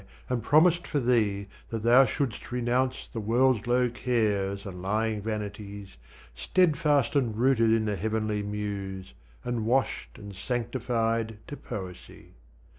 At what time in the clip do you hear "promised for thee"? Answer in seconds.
0.41-1.45